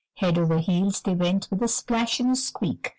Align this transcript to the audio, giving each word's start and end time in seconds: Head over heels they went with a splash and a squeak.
Head 0.17 0.39
over 0.39 0.57
heels 0.57 0.99
they 1.01 1.13
went 1.13 1.47
with 1.51 1.61
a 1.61 1.67
splash 1.67 2.19
and 2.19 2.31
a 2.31 2.35
squeak. 2.35 2.89